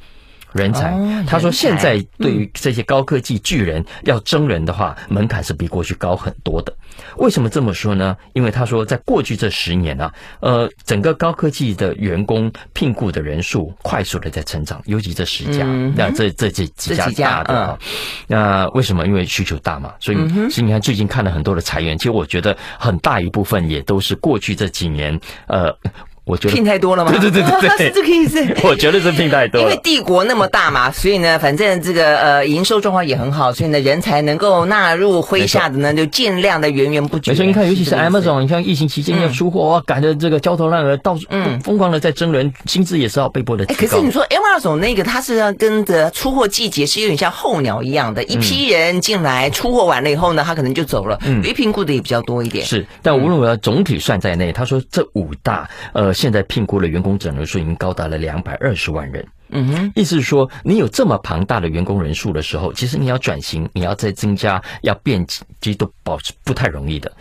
[0.54, 0.94] 人才，
[1.26, 6.74] 他说现在对于这些高科技巨人要征人的话，门槛是比过去高很多的。
[7.18, 8.16] 为什么这么说呢？
[8.34, 10.12] 因为他说在过去这十年呢，
[10.42, 17.80] 呃，整个高科技的员工聘雇的人数快速的在成长，尤其这十家，那这这几几家大的啊，
[18.28, 19.08] 那为什么？
[19.08, 20.18] 因为需求大嘛，所以
[20.50, 25.76] 所以你看最近看了很多的裁员，其实我觉得很大一部分也都是过去这几年呃。
[26.24, 27.12] 我觉得聘太多了吗？
[27.12, 28.40] 对对对对， 是这个意思。
[28.64, 29.68] 我觉得是聘太多了。
[29.68, 37.32] 因为帝国那么大嘛，所以呢，反正这个呃营收状况也很好，所以呢，人才能够纳入麾下的呢，就尽量的源源不绝。
[37.32, 43.82] 没错，你看，尤其是 Amazon，你像疫情期间要出货，哇，赶着这个焦头烂额，到处嗯疯狂的在争人，薪资也是要被迫的提高。
[43.82, 51.18] 可是你说 Amazon 那个，它是要跟着出货季节是有点像候鸟一样的，一批人进来出货完了以后呢，他可能就走了。
[51.26, 52.64] 嗯，被聘雇的也比较多一点。
[52.66, 56.92] 是，但无论我要，总体算在内，他说这五大呃现在聘雇的。
[56.92, 59.26] 员工整人数已经高达了两百二十万人。
[59.54, 65.26] 嗯哼，意思是说，你有这么庞大的员工人数的时候，其实你要转型，你要再增加，要变，
[65.62, 67.12] 其实都保持不太容易的。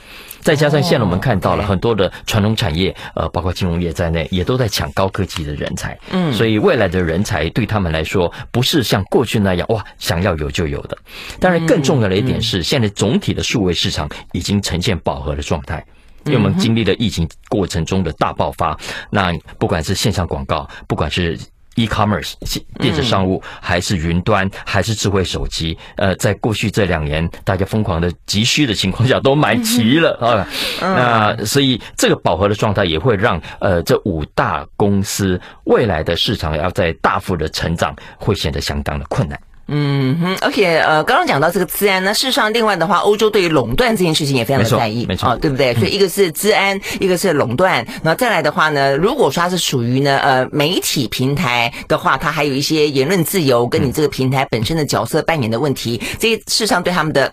[0.41, 5.97] 再加上现在我们看到了很多的传统产业，呃，包括金融业在内，也都在抢高科技的人才。
[6.11, 10.97] 嗯，所以未来的人才对他们来说，不是像过去那样哇，想要有就有的。
[11.41, 15.85] 当然，更重要的一点是，现在总体的数位市场已经呈现饱和的状态。
[16.25, 18.79] 因为我们经历了疫情过程中的大爆发，
[19.11, 21.39] 那不管是线上广告，不管是
[21.77, 22.35] e-commerce
[22.79, 30.47] 电子商务，还是云端，还是智慧手机，呃，在过去这两年大家疯狂的急需的情况下，都买齐了啊。
[30.81, 39.41] 那所以这个饱和的状态也会让呃这五大公司未来的市场要在大幅的成长，会显得相当的困难。
[39.73, 45.73] 嗯哼，而且呃，刚刚讲到这个治安呢，事实上，另外的话，欧洲对于垄断这件事情也非常的在意，没错，哦，对不对？
[45.75, 57.33] 所以一个是治安，嗯、一个是垄断，然后再来的话呢，如果说它是属于呢呃媒体平台的话，它还有一些言论自由跟你这个平台本身的角色扮演的问题，嗯、这些事实上对他们的。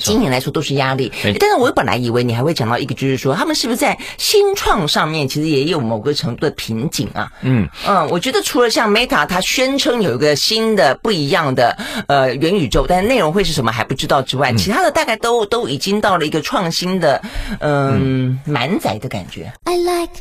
[0.00, 7.30] 今年来说都是压力，但是我本来以为你还会讲到一个，就是说他们是不是在新创上面其实也有某个程度的瓶颈啊？
[7.42, 7.68] 嗯。
[7.86, 17.20] 嗯，我觉得除了像 Meta，它宣称有一个新的不一样的呃元宇宙，但是内容会是什么还不知道之外，其他的大概都都已经到了一个创新的
[17.60, 19.52] 嗯满载的感觉。
[19.64, 20.12] I like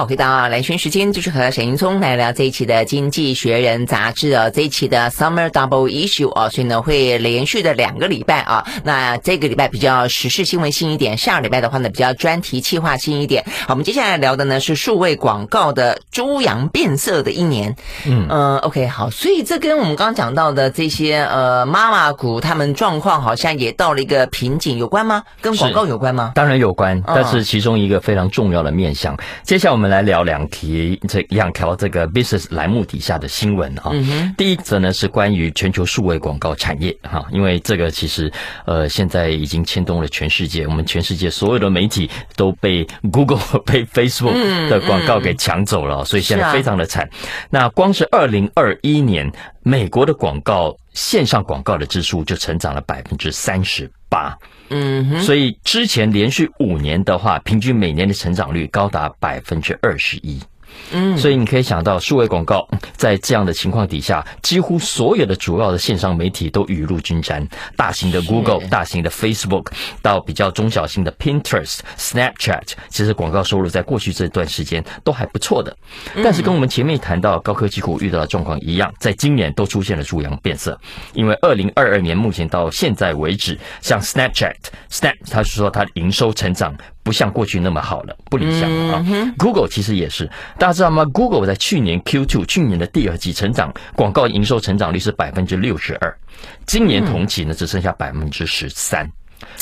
[0.00, 13.44] 好，回到蓝轩时间，就是和沈云聪来聊这一期的《经济学人》杂志啊，这一期的 Summer Double Issue 啊，所以呢会连续的两个礼拜啊，那这个礼拜比较时事新闻性一点，下个礼拜的话呢比较专题企划性一点。
[13.66, 17.76] 好，我们接下来聊的呢是数位广告的猪羊变色的一年。
[18.06, 25.22] 嗯呃 OK 好，所以这跟我们刚刚讲到的这些呃妈妈股他们状况好像也到了一个瓶颈，有关吗？
[25.42, 26.32] 跟广告有关吗？
[26.34, 29.14] 当然有关，但是其中一个非常重要的面向。
[29.42, 29.89] 接下来我们。
[29.90, 33.90] 来聊两题，这两条这个 business 栏目底下的新闻啊。
[33.92, 38.32] 嗯、第一则呢是关于全球数位广告产业哈，因为这个其实
[38.64, 47.04] 呃现在已经牵动了全世界，我们全世界所有的媒体都被 Google、 被 Facebook 的广告给抢走了，嗯嗯、所以现在非常的惨。
[47.04, 47.10] 啊、
[47.50, 49.30] 那光是二零二一年，
[49.62, 54.36] 美国的广告线上广告的支出就成长了百分之三十八。
[54.68, 60.40] 嗯哼，所以之前连续五年的话，平均每年的成长率高达百分之二十一。
[60.92, 69.66] 嗯，所以你可以想到，数位广告在这样的情况底下，几乎所有的主要的线上媒体都雨露均沾，大型的 Google、大型的 Facebook
[70.02, 75.76] 到比较中小型的 Pinterest、Snapchat，其实广告收入在过去这段时间都还不错的。
[76.24, 80.78] 但是跟我们前面谈到高科技股遇到的状况一样，在今年都出现了猪羊变色，
[81.14, 84.56] 因为二零二二年目前到现在为止，像 Snapchat、
[84.90, 86.74] Snap，他是说它的营收成长。
[87.02, 89.04] 不像过去那么好了，不理想啊。
[89.38, 96.14] Google 其实也是，大家知道吗？Google 在去年 Q2 去年的第二季成长广告营收成长率是百分之六十二，
[96.66, 99.10] 今年同期呢只剩下百分之十三。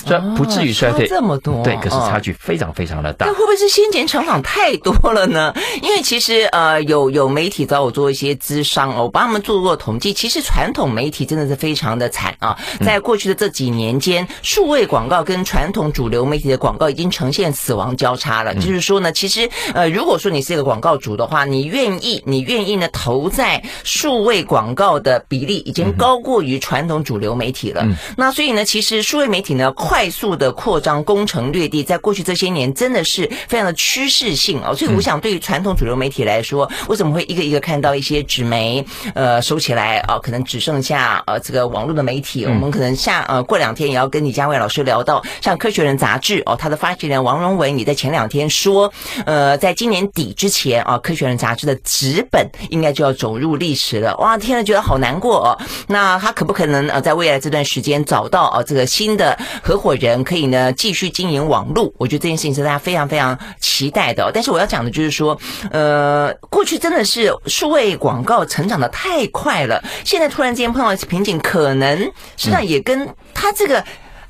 [0.04, 3.26] 虽然不至于衰退这么多，对，可是差距非常非常的大。
[3.26, 5.52] 那会不会是先前成长太多了呢？
[5.82, 12.56] 因为其实呃，有有媒体找我做一些咨商哦，我帮他们做过统计，其实传统媒体真的是非常的惨啊。
[12.84, 18.54] 在过去的这几年间，数位广告跟传统主流媒体的广告已经呈现死亡交叉了。
[18.54, 27.86] 就是说呢，其实呃，如果说你是一个广告主的话，你愿意你愿意呢投在数位广告的比例已经高过于传统主流媒体了。
[28.16, 29.67] 那所以呢，其实数位媒体呢。
[29.72, 34.74] 快速的扩张，攻城略地，在过去这些年真的是非常的趋势性哦。
[34.74, 40.18] 所以我想，对于传统主流媒体来说，为什么会一个一个看到一些纸媒呃收起来啊？
[40.18, 42.44] 可能只剩下呃这个网络的媒体。
[42.44, 48.92] 我们可能下呃过两天也要跟李家维老师聊到，像《科学人》杂志哦，他的发起人王荣伟，你在前两天说，
[49.26, 54.16] 呃，在今年底之前啊，《科学人》杂志的纸本应该就要走入历史了。
[54.18, 55.59] 哇，听了觉得好难过哦。
[55.87, 59.38] 那他可不可能呃在未来这段时间找到啊这个新的？
[59.62, 64.30] 合伙人可以呢继续经营网络，我觉得这件事情是大家非常非常期待的。
[64.32, 65.38] 但是我要讲的就是说，
[65.70, 71.98] 呃，过去真的是数位广告成长的太快了，现在突然之间碰到瓶颈，可能
[72.36, 73.78] 实际上也跟他这个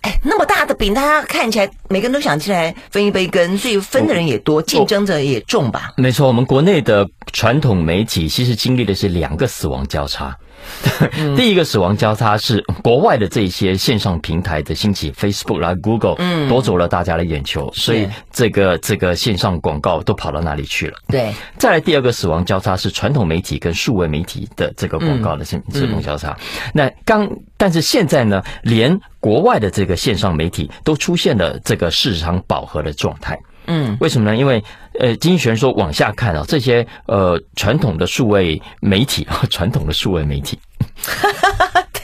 [0.02, 5.92] 哎那么大的饼，大家看起来每个人都想起来分一杯羹，所以分的人也多，竞争者也重吧？
[5.96, 10.36] 没错，我们国内的传统媒体其实经历的是两个死亡交叉。
[11.36, 20.96] 第一个死亡交叉是国外的这些线上平台的兴起，Facebook 啦 Google，嗯，夺走了大家的眼球，所以这个这个线上广告都跑到哪里去了？
[21.08, 21.32] 对。
[21.56, 25.60] 再来第二个死亡交叉是传统媒体跟数位媒体的这个广告的死
[25.92, 26.36] 亡交叉。
[26.72, 33.38] 那刚，但是现在呢，连国外的这个线上媒体都出现了这个市场饱和的状态。
[33.68, 34.36] 嗯，为什么呢？
[34.36, 34.64] 因为
[34.98, 40.58] 呃，经济学人说往下看啊，这些呃传统的数位媒体啊，传统的数位媒体。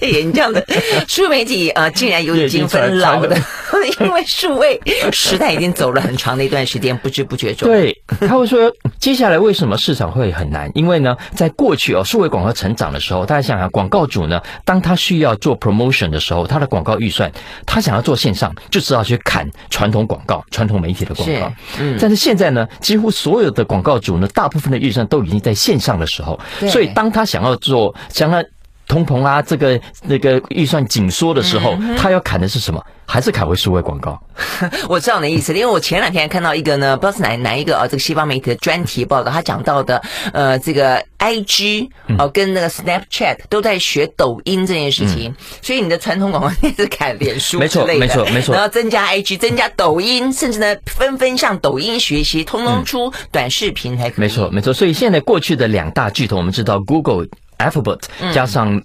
[0.01, 0.65] 对，你这样的
[1.09, 3.37] 数媒体啊，竟然有已经分老的，
[4.01, 4.81] 因为数位
[5.13, 7.69] 时代已经走了很长的一段时间，不知不觉中。
[7.69, 10.71] 对，他会说，接下来为什么市场会很难？
[10.75, 17.31] 因为呢，在过去哦，数位广告成长的时候，大家想想，广告主呢，当他需要做 promotion 的时候，他的广告预算，
[17.67, 21.53] 他想要做线上，就知道去砍传统广告、传统媒体的广告。
[21.79, 26.39] 嗯，但是现在呢，几乎所有的广告主呢，大部分的预算都已经在线上的时候，
[26.71, 28.43] 所以当他想要做，想要。
[28.87, 32.85] 通膨啊，这个那个预算紧缩的时候，他要砍的是什么？
[33.07, 34.19] 还是砍回数位广告？
[34.89, 40.01] 我知道你的意思，因为我前两天看到一个呢，不知道是哪哪一个啊，这个西方媒体的专题报道，他讲到的
[40.33, 54.21] 呃，这个 I G 哦，跟那个 Snapchat 都在学抖音这件事情，嗯、所以你的传统广告也是砍脸书没错，没错，没错，然后增加 I G，增加抖音，甚至呢，纷纷向抖音学习，通通出短视频才可以。
[54.23, 54.73] 没错，没错。
[54.73, 57.27] 所以现在过去的两大巨头，我们知道 Google。
[57.59, 58.01] Alphabet
[58.33, 58.81] 加上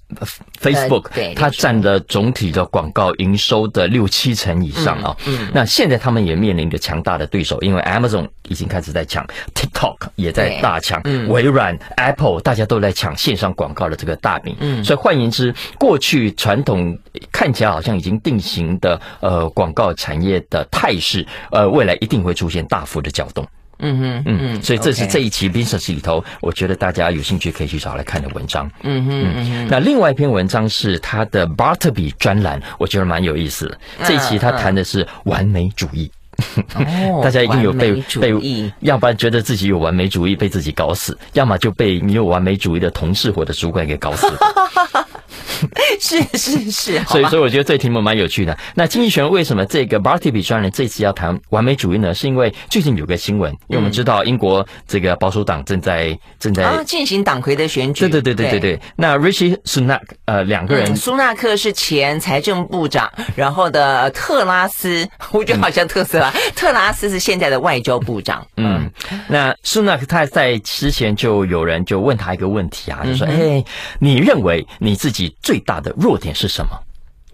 [0.62, 5.16] Facebook，它占了总体的广告营收的六七成以上啊。
[5.54, 14.56] 那现在他们也面临着强大的对手，因为 Amazon 已经开始在抢，TikTok 也在大抢，微软、Apple 大家都在抢线上广告的这个大饼。
[14.84, 16.98] 所以换言之，过去传统
[17.32, 23.46] 看起来好像已经定型的呃广告产业的态势，呃未来一定会出现大幅的搅动。
[23.80, 28.70] 嗯哼，嗯嗯，所以这是这一期 Business 里头，我觉得大家有兴趣可以去找来看的文章。
[28.84, 29.68] 嗯哼，嗯。
[29.70, 33.78] 那另外一篇文章是他的 Bartleby 专栏，我觉得蛮有意思的。
[34.04, 36.12] 这一期他谈的是完美主义。
[36.76, 44.26] 哦，大家一定有被被，要不然觉得自己有完美主义被自己搞死，要么就被你有完美主义的同事或者主管给搞死。
[46.00, 48.58] 是是是，所以所以我觉得这题目蛮有趣的。
[48.76, 52.14] 那经济学为什么这个 Bartleby 专栏这次要谈完美主义呢？
[52.14, 58.02] 是因为最近有个新闻，因为我们知道英国这个保守党正在正在进行党魁的选举。
[58.02, 58.80] 对对对对对对。
[58.96, 68.46] 那 Rishi Sunak 呃两个人，苏纳克是前财政部长，然后的特拉斯，我觉得好像特斯拉，特拉斯是现在的外交部长。
[68.58, 68.90] 嗯，
[69.28, 73.64] 那苏纳克他在之前就有人就问他一个问题啊，就说：“哎，
[74.00, 76.72] 你认为你自己？”最大的弱点是什么？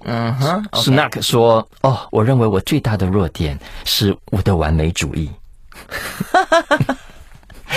[0.07, 5.29] 嗯哼，Sunak 说：“哦，我认为我最大的弱点是我的完美主义。”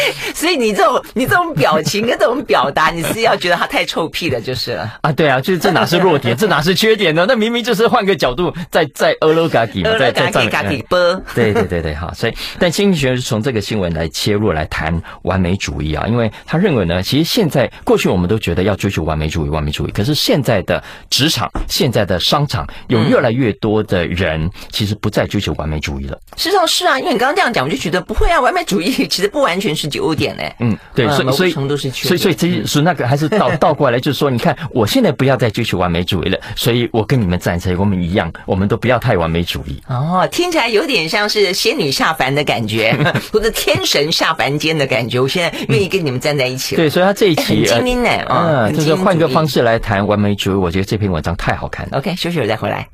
[0.35, 5.13] 所以你这种你这种表情跟这种表达，你是要觉得他太臭屁了，就是了啊。
[5.13, 7.25] 对啊，就是这哪是弱点， 这哪是缺点呢？
[7.29, 10.99] 那明明就是换个角度，在在欧罗嘎给嘛，在 在在嘎给播。
[11.35, 12.13] 对对对对，好。
[12.15, 26.19] 所以，但心理学是从这个新闻来切入来谈完美主义啊，因为他认为呢，其实现在过去我们都觉得要追求完美主义，完美主义，可是现在的职场、现在的商场，有越来越多的人其实不再追求完美主义了。
[26.37, 30.55] 事实上是啊，因为你刚刚这样讲，我就觉得不会啊，完美主义其实不完全是优点嘞。
[30.61, 31.51] 嗯，对，所以所以
[31.91, 39.83] 所以所以这是那个还是倒倒过来，就是说，你看我现在不要再追求完美主义了，所以我跟你们站在我们一样，我们都不要太完美主义。
[39.87, 42.97] 哦，听起来有点像是仙女下凡的感觉，
[43.33, 45.19] 或者天神下凡间的感觉。
[45.21, 46.83] 我现在愿意跟你们站在一起了。
[46.83, 51.99] 对，所以他这一期很精英呢，嗯，就是换一个方式来谈完美主义，我觉得这篇文章太好看了。
[51.99, 52.87] OK，休息了再回来。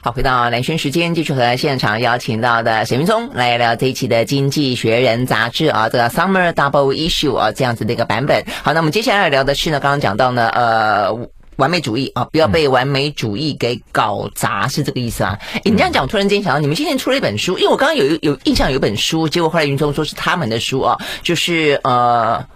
[0.00, 8.44] 好，回到蓝轩时间，继续和现场邀请到的沈云聪来聊这一期的《经济学人》杂志啊，这个 Summer Double Issue 啊，这样子的一个版本。
[8.62, 11.12] 好，那我们接下来要聊的是呢，刚刚讲到呢，呃，
[11.56, 15.36] 完美主义啊，不要被完美主义给搞砸，嗯、是这个意思啊？
[15.64, 22.46] 诶你这样讲，我突然间想到，你们今天出了一本书，因为我刚刚有有印象有一本书，结果后来云聪说是他们的书啊，就是呃，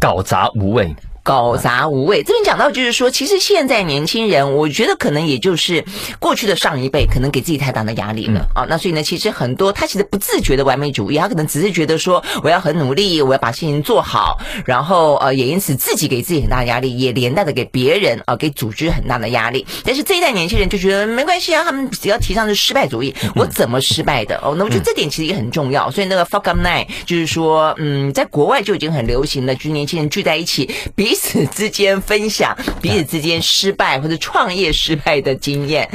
[0.00, 0.96] 搞砸无畏。
[1.22, 5.84] 搞砸无味，这边讲到就是说，其实现在年轻人，我觉得可能也就是
[6.18, 8.66] 过去的上一辈，可能给自己太大的压力了啊。
[8.68, 19.64] 那所以呢，其实很多他其实不自觉的完美主义，他可能只是觉得说，我要很努力，我要把事情做好，然后呃，也因此自己给自己很大的压力，也连带的给别人啊、呃，给组织很大的压力。
[19.84, 24.54] 但是这一代年轻人就觉得没关系啊，他们只要提倡的是失败主义，我怎么失败的哦？
[24.58, 25.90] 那我觉得这点其实也很重要。
[25.90, 30.68] 所以那个 Fuck Up Night 就是说，嗯，在国外就已经很流行了，就是年轻人聚在一起，
[31.12, 35.86] 彼此之间分享彼此之间失败或者创业失败的经验。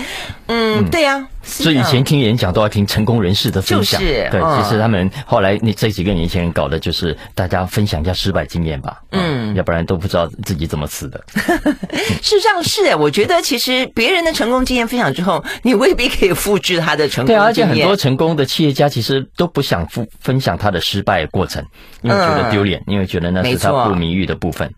[0.46, 1.28] 嗯，对呀、啊。
[1.42, 4.00] 所以以前听演讲都要听成功人士的分享。
[4.00, 9.02] 就是，对，其实他们后来那这几个年轻人搞的就是大家分享一下失败经验吧。
[9.12, 11.24] 嗯，要不然都不知道自己怎么死的。
[12.22, 17.42] 事实上是，我觉得其实别人的成功经验分享之后，你未必可以复制他的成功经验。
[17.42, 21.66] 对，而且很多成功的企业家其实都不想分分享他的失败过程，
[22.02, 24.70] 因为觉得丢脸，因为觉得那是他不名誉的部分。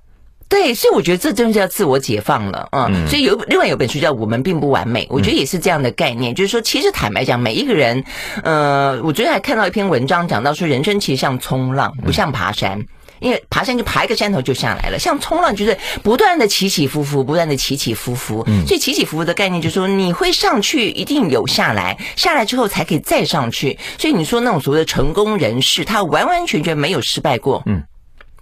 [0.49, 8.03] 对，所以我觉得这真的叫自我解放了，嗯，嗯，所以有另外有本书叫《我们并不完美》，我觉得也是这样的概念，嗯、就是说，其实坦白讲，每一个人，
[8.43, 12.87] 呃，我昨天还看到一篇文章讲到说，人生其实像冲浪，不像爬山，嗯、
[13.19, 27.83] 因为爬山就爬一个山头就下来了，像冲浪就是不断的起起伏伏，不断的起起伏伏，嗯，所以起起伏伏的概念就是说，你会上去，一定有下来，下来之后才可以再上去，所以你说那种所谓的成功人士，他完完全全没有失败过，嗯。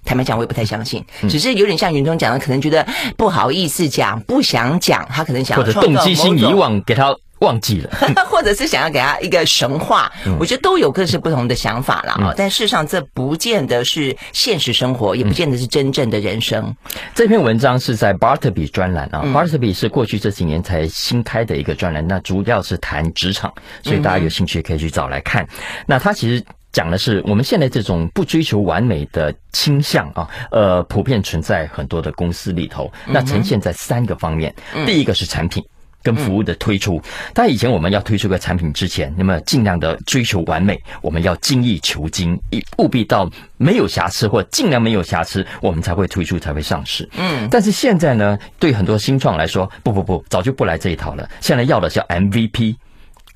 [0.08, 7.92] 坦白讲，我也不太相信，只是有点像云中讲的，可能觉得不好意思讲，不想讲，他可能想要或者动机心遗忘，给他忘记了，
[8.30, 12.34] 或者是想要给他一个神话，我觉得都有各式不同的想法了啊。
[12.38, 16.74] 但事实上，这不见得是现实生活，也不见得是真正的人生。
[17.14, 25.46] 这篇文章是在 Bartleby 专栏啊，Bartleby 是过去这几年才新开的一个专栏，那主要是谈职场，所以大家有兴趣可以去找来看。
[25.86, 26.42] 那他其实。
[26.78, 32.88] 讲的是我们现在这种不追求完美的倾向啊，呃，普遍存在很多的公司里头。
[33.08, 34.54] 那呈现在三个方面，
[34.86, 35.64] 第一个是产品
[36.04, 37.02] 跟服务的推出。
[37.34, 42.40] 但以前我们要推出个产品之前，那么尽量的追求完美，我们要精益求精，
[42.78, 47.10] 务必到没有瑕疵或尽量没有瑕疵，我们才会推出，才会上市。
[47.18, 47.48] 嗯。
[47.50, 51.28] 但是现在呢，对很多新创来说，不不不，早就不来这一套了。
[51.42, 52.76] 现在要的叫 MVP。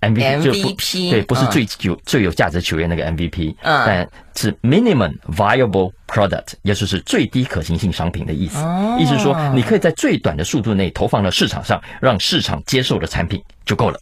[0.01, 8.57] MVP 对，不是最有最有价值球员那个 MVP，嗯，但是 minimum viable product，也就是最低可行性商品的意思。
[8.99, 13.99] 意思是说，你可以在最短的速度内投放到市场上，让市场接受的产品就够了。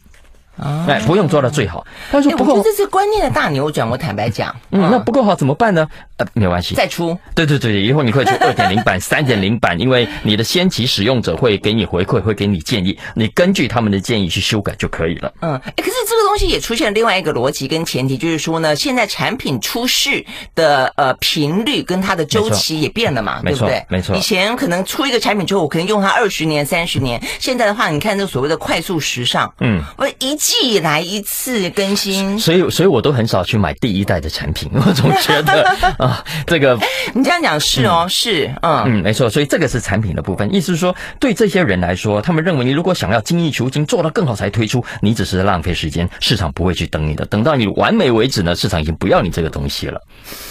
[0.86, 1.86] 哎，不用做到最好。
[2.10, 3.88] 他说不够，这是观念的大扭转。
[3.88, 5.88] 我坦白讲，嗯，那不够好怎么办呢？
[6.16, 7.18] 呃，没关系，再出。
[7.34, 15.32] 对对对，以后你可以出 二点零版、三点零版，因为你的先期使用者会给你回馈，会给你建议，你根据他们的建议去修改就可以了。
[15.40, 23.84] 嗯，哎，可是这个东西也出现了另外一个逻辑跟前提，就是说呢，现在产品出世的呃频率跟它的周期也变了嘛，对不对？
[23.88, 24.14] 没错。
[24.14, 35.62] 以前可能出一个产品之后，我可能用它二十年、三十年，现在的话，你看这所谓的快速时尚，嗯，我一季来一次更新，所以所以我都很少去买第一代的产品，我总觉得
[35.96, 36.76] 啊，这个
[37.14, 50.00] 你这样讲是哦，嗯、是，嗯嗯，没错，所以这个是产品的部分，意思是说，对这些人来说，他们认为你如果想要精益求精，做到更好才推出，你只是浪费时间，市场不会去等你的，等到你完美为止呢，市场已经不要你这个东西了。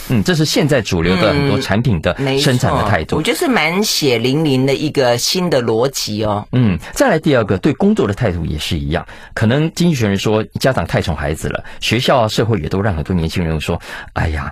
[0.10, 3.16] 嗯，这是现在主流的很多产品的生产的态度。
[3.18, 6.46] 我觉得是蛮血淋淋的一个新的逻辑哦。
[6.52, 9.06] 嗯，再来第二个，对工作的态度也是一样。
[9.34, 13.80] 可能经济学人说，家长太宠孩子了，学校啊、社会也都让很多年轻人说，
[14.14, 14.52] 哎呀。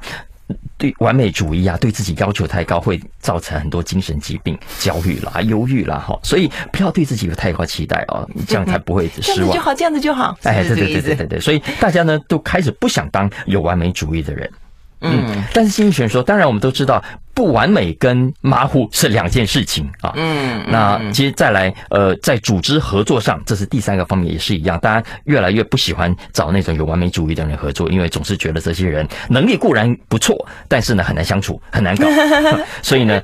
[0.78, 9.52] 对完美主义啊，对自己要求太高，会造成很多精神疾病、焦虑啦、 忧郁啦，哈，所以不要对自己有太高期待哦，这样才不会失望。
[9.52, 10.38] 这样子就好，这样子就好。
[10.44, 14.50] 哎，对对对对对对，所以大家呢都开始不想当有完美主义的人。
[15.02, 17.04] 嗯，但是心理学说，当然我们都知道。
[17.38, 20.12] 不完美跟马虎是两件事情啊。
[20.16, 24.80] 嗯，那其实再来，呃，在组织合作上，这是第三个方面，也是一样。
[24.80, 30.36] 大家越来越不喜欢找那种有完美主义的人合作，因为总是觉得这些人能力固然不错，
[30.68, 32.08] 但是呢很难相处，很难搞，
[32.82, 33.22] 所以呢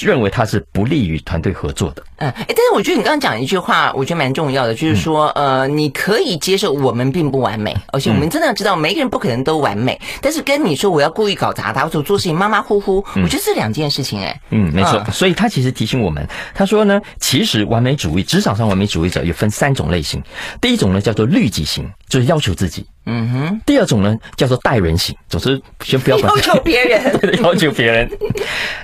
[0.00, 2.04] 认为他是不利于团队合作的。
[2.18, 10.00] 嗯，哎，但是我觉得你刚刚讲一句话，我觉得蛮重要的，就是说，呃，你可以接受我们并不完美，而且我们真的要知道，每个人不可能都完美。
[10.20, 13.39] 但是跟你说我要故意搞砸他，或者做事情马马虎虎，我觉得。
[13.44, 20.22] 这两件事情，哎，嗯，没错，所以他其实提醒我们，他说呢，其实完美主义，职场上完美主义者有分三种类型，
[20.60, 27.02] 第一种呢叫做律己型，就是要求自己，嗯哼，第二种呢叫做待人型，总是先不要 要求别人，
[27.42, 28.08] 要求别人，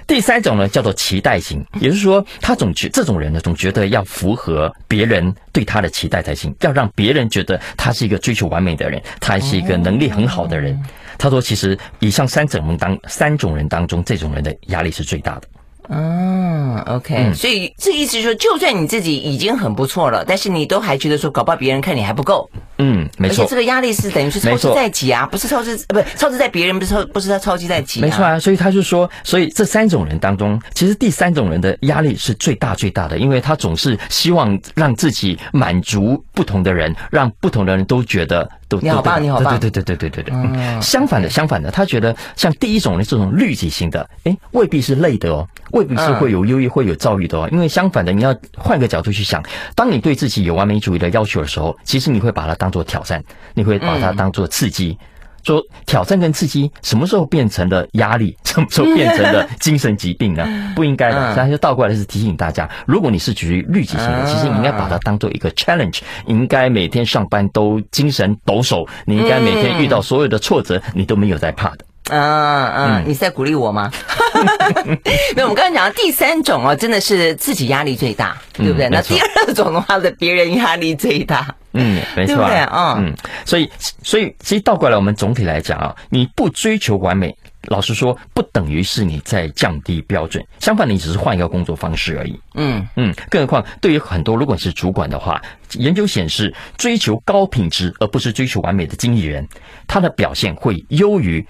[0.07, 10.81] 第三种呢叫做期待型，也就是说，他总觉这种人呢总觉得要符合别人对他的期待才行，要让别人觉得他是一个追求完美的人，他是一个能力很好的人。
[11.19, 15.49] 他说：“其实以上三种人当三种人当中，这种人的压力是最大的。”
[15.89, 22.51] 嗯，OK，嗯，所以这意思是说，就算你自己已经很不错了，但是你都还觉得说，搞不好别人看你还不够。
[22.79, 23.45] 嗯，没错。
[23.45, 28.01] 而且这个压力是等于是超支在己啊，不是超支，呃，不是超支在别人，不是超，不是他超之在己。
[28.01, 38.51] 没错啊，所以他就说，所以这三种人当中，其实第三种人的压力是最大最大的，因为他总是希望让自己满足不同的人，让不同的人都觉得。
[38.69, 39.59] 都你好棒，你好棒！
[39.59, 40.35] 对对对对对对对。
[40.35, 47.49] 嗯，相反的，相反的，他觉得像第一种的这种律己型的，哎，未必是累的哦，未必是会有忧郁、会有躁郁的哦。
[47.53, 49.43] 因为相反的，你要换个角度去想，
[49.75, 53.23] 当你对自己有完美主义的要求的时候，其实你会把它当做挑战，
[53.55, 54.99] 你会把它当做刺激。
[55.47, 58.37] 说挑战跟刺激什么时候变成了压力？
[58.45, 60.45] 什么时候变成了精神疾病呢？
[60.75, 61.35] 不应该的。
[61.37, 71.86] 但是倒过来是提醒大家，如果你是属于律己型的，其实你应该把它当做一个 challenge，你应该每天上班都精神抖擞，你应该每天遇到所有的挫折，你都没有在怕的。
[72.11, 73.91] 嗯嗯，你是在鼓励我吗？
[75.35, 78.89] 没有，我们刚才讲的第三种哦，真的是自己压力最大，对不对？
[78.89, 81.55] 那第二种的话，是别人压力最大。
[81.73, 82.97] 嗯， 没错啊。
[82.99, 83.13] 嗯，
[83.45, 83.69] 所以
[84.03, 87.35] 所以其实倒过来，我们总体来讲啊，你不追求完美，
[87.65, 90.45] 老实说，不等于是你在降低标准。
[90.61, 92.39] 相反，你只是换一个工作方式而已。
[92.55, 95.43] 嗯嗯，更何况对于很多如果你是主管的话，
[95.73, 99.47] 研究显示，追求高品质而不是追求完美的经理人，
[99.89, 101.45] 他的表现会优于。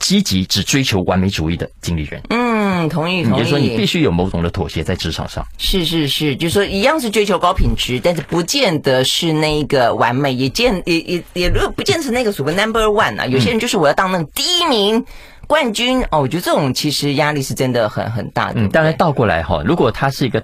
[0.00, 3.36] 积极只追求完美主义的经理人，嗯，同意同意。
[3.36, 5.46] 也就是说，你必须有某种的妥协在职场上。
[5.58, 13.26] 是是是，就是说一样是追求高品质，但是不见得是那个完美，也见也也也如果不见得是那个所谓 number one 啊。
[13.26, 15.04] 有些人就是我要当那个第一名
[15.46, 18.60] 冠军哦，我觉得这种其实压力是真的很很大的。
[18.60, 20.42] 嗯，当然倒过来哈，如果他是一个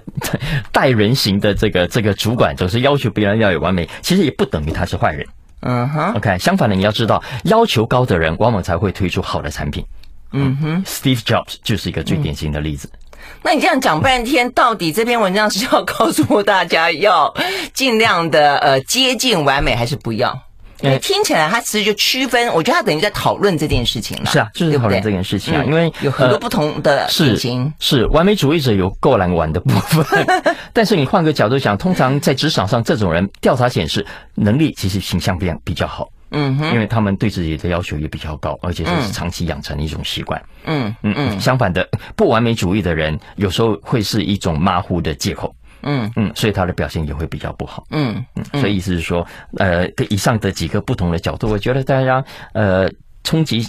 [0.71, 5.25] 带人型的这个这个主管，总是要求别人要有完美，其实也不等于他是坏人。
[5.61, 6.37] 嗯哼，OK。
[6.37, 9.85] 相反的，你要知道，要求高的人往往才会推出好的产品。
[10.31, 12.89] 嗯哼，Steve Jobs 就是一个最典型的例子。
[12.93, 12.99] 嗯、
[13.43, 17.33] 那你这样讲半天，到底这篇文章是要告诉大家要
[17.73, 20.46] 尽量的呃接近完美，还是不要？
[20.81, 24.25] 因为听起来，他其实就区分，我觉得他等于在讨论这件事情了。
[24.25, 27.73] 是啊，就是讨论这件事情啊，因为有很多不同的事情。
[27.79, 30.25] 是完美主义者有够难玩的部分，
[30.73, 34.05] 但是你换个角度想，通常在职场上，这种人调查显示
[34.35, 36.09] 能力其实形象比比较好。
[36.29, 40.43] 嗯哼，因为他们对自己的要求也比较高，而且这是长期养成的一种习惯。
[40.65, 45.55] 嗯嗯嗯，相反的，不完美主义的人有时候会是一种马虎的借口。
[45.87, 47.83] 嗯嗯，所以他的表现也会比较不好。
[47.89, 49.25] 嗯嗯，所以意思是说，
[49.57, 52.23] 呃，以上的几个不同的角度，我觉得大家
[52.53, 52.87] 呃。
[53.23, 53.67] 冲击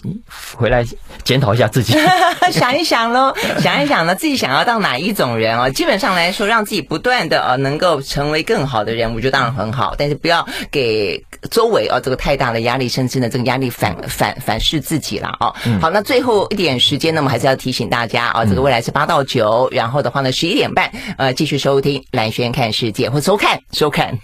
[0.55, 0.84] 回来
[1.24, 1.99] 检讨一下自己，
[2.53, 5.68] 想一想喽，想一想呢，自己想要当哪一种人哦？
[5.70, 9.94] 基本上来说，让自己不断的呃能够成为更好的人，我觉得当然很好。
[9.99, 15.55] 但是不要给周围哦这个太大的压力，甚至呢这个压力反反反噬自己了哦。
[15.80, 24.18] 好，那最后一点时间呢，我们还是要提醒大家啊，这个未来是八到九，然后的话呢十一点半呃继续收听蓝轩看世界或收看收看。